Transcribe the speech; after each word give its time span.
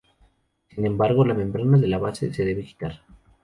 Sin 0.69 0.87
embargo, 0.87 1.23
la 1.23 1.35
membrana 1.35 1.77
de 1.77 1.87
la 1.87 1.99
base 1.99 2.33
se 2.33 2.43
debe 2.43 2.65
quitar. 2.65 3.03